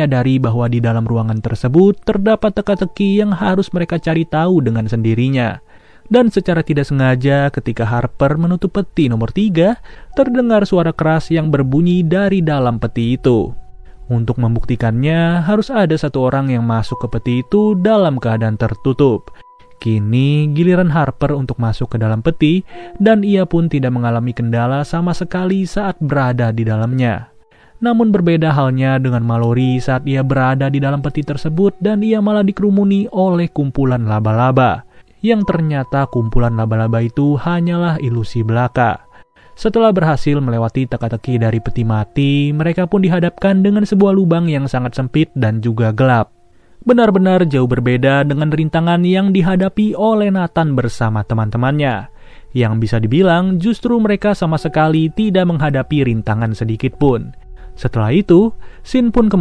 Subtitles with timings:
[0.00, 5.60] menyadari bahwa di dalam ruangan tersebut terdapat teka-teki yang harus mereka cari tahu dengan sendirinya.
[6.08, 9.76] Dan secara tidak sengaja ketika Harper menutup peti nomor tiga,
[10.16, 13.52] terdengar suara keras yang berbunyi dari dalam peti itu.
[14.08, 19.30] Untuk membuktikannya, harus ada satu orang yang masuk ke peti itu dalam keadaan tertutup.
[19.84, 22.64] Kini giliran Harper untuk masuk ke dalam peti,
[22.96, 27.30] dan ia pun tidak mengalami kendala sama sekali saat berada di dalamnya.
[27.80, 32.44] Namun berbeda halnya dengan Mallory saat ia berada di dalam peti tersebut dan ia malah
[32.44, 34.84] dikerumuni oleh kumpulan laba-laba.
[35.24, 39.08] Yang ternyata kumpulan laba-laba itu hanyalah ilusi belaka.
[39.56, 44.96] Setelah berhasil melewati teka-teki dari peti mati, mereka pun dihadapkan dengan sebuah lubang yang sangat
[44.96, 46.32] sempit dan juga gelap.
[46.80, 52.08] Benar-benar jauh berbeda dengan rintangan yang dihadapi oleh Nathan bersama teman-temannya.
[52.56, 57.36] Yang bisa dibilang justru mereka sama sekali tidak menghadapi rintangan sedikit pun.
[57.80, 58.52] Setelah itu,
[58.84, 59.38] Sin pun kembali